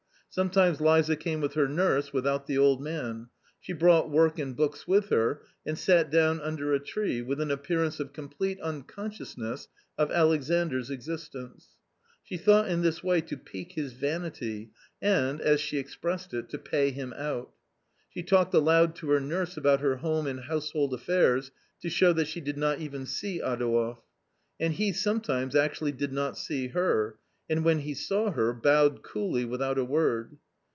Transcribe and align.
Sometimes 0.33 0.79
Liza 0.79 1.17
came 1.17 1.41
with 1.41 1.55
her 1.55 1.67
nurse, 1.67 2.13
without 2.13 2.47
the 2.47 2.57
old 2.57 2.81
man. 2.81 3.27
She 3.59 3.73
brought 3.73 4.09
work 4.09 4.39
and 4.39 4.55
books 4.55 4.87
with 4.87 5.09
her 5.09 5.41
and 5.65 5.77
sat 5.77 6.09
down 6.09 6.39
under 6.39 6.73
a 6.73 6.79
tree, 6.79 7.21
with 7.21 7.41
an 7.41 7.51
appearance 7.51 7.99
of 7.99 8.13
complete 8.13 8.57
unconsciousness 8.61 9.67
of 9.97 10.09
Alexandra 10.09 10.81
existence. 10.89 11.71
She 12.23 12.37
thought 12.37 12.69
in 12.69 12.81
this 12.81 13.03
way 13.03 13.19
to 13.19 13.35
pique 13.35 13.73
his 13.73 13.91
vanity 13.91 14.71
and, 15.01 15.41
as 15.41 15.59
she 15.59 15.77
ex 15.79 15.97
pressed 15.97 16.33
it," 16.33 16.47
to 16.51 16.57
pay 16.57 16.91
him 16.91 17.11
out." 17.17 17.51
She 18.09 18.23
talked 18.23 18.53
aloud 18.53 18.95
to 18.97 19.09
her 19.09 19.19
nurse 19.19 19.57
about 19.57 19.81
her 19.81 19.97
home 19.97 20.27
and 20.27 20.39
household 20.39 20.93
affairs, 20.93 21.51
to 21.81 21.89
show 21.89 22.13
that 22.13 22.29
she 22.29 22.39
did 22.39 22.57
not 22.57 22.79
even 22.79 23.05
see 23.05 23.41
Adouev. 23.41 23.97
And 24.61 24.75
he 24.75 24.93
sometimes 24.93 25.57
actually 25.57 25.91
did 25.91 26.13
not 26.13 26.37
see 26.37 26.69
her, 26.69 27.17
and 27.49 27.65
when 27.65 27.79
he 27.79 27.93
saw 27.93 28.31
her, 28.31 28.53
bowed 28.53 29.03
coolly 29.03 29.43
without 29.43 29.77
a 29.77 29.83
word. 29.83 30.37